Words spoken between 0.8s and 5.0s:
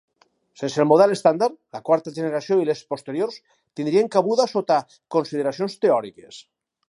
el model estàndard, la quarta generació i les posteriors tindrien cabuda sota